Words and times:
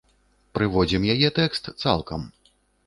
Прыводзім 0.59 1.07
яе 1.17 1.29
тэкст 1.41 1.71
цалкам. 1.83 2.21